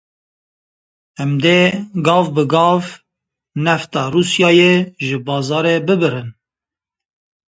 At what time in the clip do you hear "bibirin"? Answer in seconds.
5.87-6.29